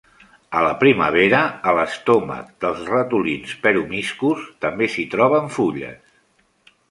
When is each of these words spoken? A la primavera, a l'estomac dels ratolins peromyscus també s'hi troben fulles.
A 0.59 0.61
la 0.67 0.71
primavera, 0.83 1.41
a 1.71 1.73
l'estomac 1.79 2.47
dels 2.65 2.81
ratolins 2.93 3.53
peromyscus 3.67 4.49
també 4.67 4.89
s'hi 4.95 5.05
troben 5.15 5.53
fulles. 5.59 6.17